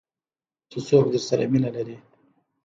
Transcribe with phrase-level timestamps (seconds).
[0.69, 1.97] چې څوک درسره مینه لري.